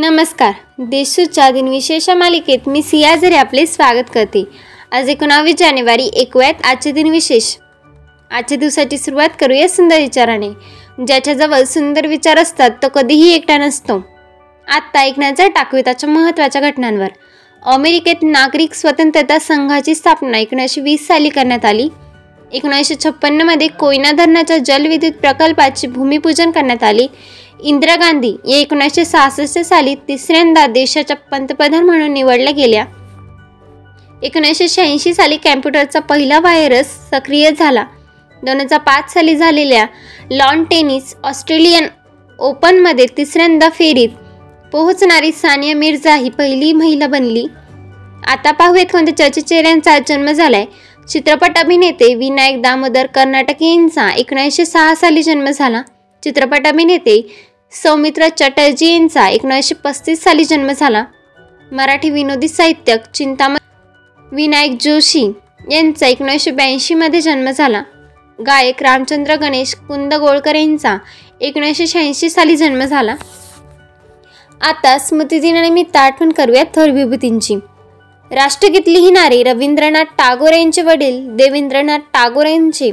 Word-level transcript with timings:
नमस्कार. 0.00 0.52
देशूच्या 0.78 1.50
दिनविशेष 1.50 2.08
मालिकेत 2.10 2.58
मी 2.66 2.82
सिया 2.82 3.16
झरे 3.16 3.34
आपले 3.34 3.66
स्वागत 3.66 4.04
करते. 4.14 4.44
आज 4.92 5.08
एकोणावीस 5.08 5.54
जानेवारी 5.58 6.06
एकव्यात 6.14 6.54
आजचे 6.64 6.92
दिनविशेष 6.92 7.56
आजच्या 8.30 8.58
दिवसाची 8.58 8.98
सुरुवात 8.98 9.28
करूया 9.40 9.68
सुंदर 9.68 10.00
विचाराने. 10.00 10.48
ज्याच्याजवळ 11.06 11.62
सुंदर 11.62 12.06
विचार 12.06 12.38
असतात 12.38 12.70
तो 12.82 12.88
कधीही 12.88 13.34
एकटा 13.34 13.58
नसतो. 13.58 14.04
आत्ता 14.68 15.00
ऐकण्याचा 15.00 15.48
टाकविताच्या 15.48 16.10
महत्त्वाच्या 16.10 16.62
घटनांवर. 16.62 17.08
अमेरिकेत 17.62 18.22
नागरिक 18.22 18.74
स्वतंत्रता 18.74 19.38
संघाची 19.38 19.94
स्थापना 19.94 20.38
एकोणीसशे 20.38 20.80
वीस 20.80 21.06
साली 21.06 21.28
करण्यात 21.28 21.64
आली. 21.64 21.88
एकोणीसशे 22.52 22.94
छप्पन्नमध्ये 23.04 23.66
कोयना 23.66 24.12
धरणाच्या 24.12 24.58
जलविद्युत 24.58 25.12
प्रकल्पाची 25.12 25.86
भूमिपूजन 25.86 26.50
करण्यात 26.50 26.82
आली. 26.82 27.06
इंदिरा 27.62 27.96
गांधी 27.96 28.36
या 28.48 28.56
एकोणीसशे 28.56 29.04
सहासष्ट 29.04 29.58
साली 29.58 29.94
तिसऱ्यांदा 29.94 30.66
देशाच्या 30.66 31.16
पंतप्रधान 31.16 31.84
म्हणून 31.84 32.12
निवडल्या 32.12 32.52
गेल्या. 32.52 32.84
एकोणीसशे 34.22 34.68
शहाऐंशी 34.68 35.14
साली 35.14 35.36
कॅम्प्युटरचा 35.36 36.00
पहिला 36.00 36.38
व्हायरस 36.40 36.86
सक्रिय 37.10 37.50
झाला. 37.58 37.84
दोन 38.44 38.60
हजार 38.60 38.78
पाच 38.78 39.12
साली 39.12 39.36
झालेल्या 39.36 39.86
लॉन 40.30 40.64
टेनिस 40.64 41.14
ऑस्ट्रेलियन 41.24 41.86
ओपनमध्ये 42.38 43.06
तिसऱ्यांदा 43.16 43.68
फेरीत 43.68 44.08
पोहोचणारी 44.72 45.32
सानिया 45.32 45.76
मिर्झा 45.76 46.14
ही 46.14 46.30
पहिली 46.30 46.72
महिला 46.72 47.06
बनली. 47.06 47.46
आता 48.28 48.50
पाहूयात 48.50 48.86
कोणत्या 48.92 49.16
चर्चेचेऱ्यांचा 49.16 49.98
जन्म 49.98 50.22
जन्म 50.22 50.32
झालाय. 50.32 50.64
चित्रपट 51.10 51.58
अभिनेते 51.58 52.14
विनायक 52.14 52.60
दामोदर 52.62 53.06
कर्नाटक 53.06 53.62
यांचा 53.62 54.10
एकोणीसशे 54.10 54.64
सहा 54.66 54.94
साली 54.94 55.22
जन्म 55.22 55.50
झाला. 55.50 55.82
चित्रपट 56.22 56.66
अभिनेते 56.66 57.20
सौमित्र 57.72 58.28
चटर्जी 58.28 58.92
यांचा 58.92 59.28
एकोणीसशे 59.28 59.74
पस्तीस 59.74 60.22
साली 60.22 60.44
जन्म 60.44 60.70
झाला. 60.72 61.04
मराठी 61.72 62.10
विनोदी 62.10 62.48
साहित्यक 62.48 63.10
चिंतामण 63.14 63.58
विनायक 64.32 64.76
जोशी 64.80 65.26
यांचा 65.70 66.06
एकोणीसशे 66.06 66.50
ब्याऐंशीमध्ये 66.50 67.20
जन्म 67.20 67.50
झाला. 67.50 67.82
गायक 68.46 68.82
रामचंद्र 68.82 69.36
गणेश 69.36 69.74
कुंदगोळकर 69.74 70.54
यांचा 70.54 70.96
एकोणीसशे 71.40 71.86
शहाऐंशी 71.86 72.30
साली 72.30 72.56
जन्म 72.56 72.84
झाला. 72.84 73.16
आता 74.60 74.98
स्मृतिदिनानिमित्त 74.98 75.96
आठवण 75.96 76.32
करूयात 76.32 76.66
थोर 76.74 76.90
विभूतींची. 76.90 77.56
राष्ट्रगीत 78.32 78.88
लिहिणारे 78.88 79.42
रवींद्रनाथ 79.42 80.04
टागोर 80.04 80.52
यांचे 80.52 80.82
वडील 80.82 81.36
देवेंद्रनाथ 81.36 81.98
टागोर 81.98 82.46
यांचे 82.46 82.90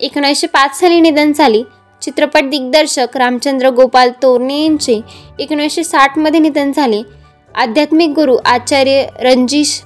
एकोणीसशे 0.00 0.46
पाच 0.46 0.80
साली 0.80 1.00
निधन 1.00 1.32
झाले. 1.32 1.62
चित्रपट 2.02 2.44
दिग्दर्शक 2.44 3.16
रामचंद्र 3.16 3.68
गोपाल 3.68 4.10
तोरणे 4.22 4.62
यांचे 4.62 5.00
एकोणीसशे 5.38 5.84
साठमध्ये 5.84 6.40
निधन 6.40 6.72
झाले. 6.72 7.02
आध्यात्मिक 7.54 8.10
गुरु 8.10 8.36
आचार्य 8.44 9.04
रणजीश 9.20 9.82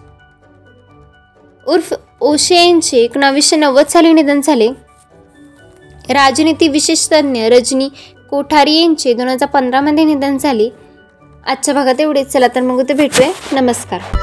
उर्फ 1.66 1.94
ओशे 2.20 2.54
यांचे 2.54 2.96
एकोणावीसशे 2.96 3.56
नव्वद 3.56 3.86
साली 3.86 4.12
निधन 4.12 4.40
झाले. 4.40 4.68
राजनीती 6.10 6.68
विशेषतज्ञ 6.68 7.48
रजनी 7.48 7.88
कोठारी 8.30 8.80
यांचे 8.80 9.14
दोन 9.14 9.28
हजार 9.28 9.48
पंधरामध्ये 9.48 10.04
निधन 10.04 10.38
झाले. 10.38 10.68
आजच्या 11.46 11.74
भागात 11.74 12.00
एवढेच. 12.00 12.28
चला 12.28 12.46
तर 12.46 12.60
मग 12.60 12.78
उद्या 12.78 12.96
भेटूया. 12.96 13.60
नमस्कार. 13.60 14.21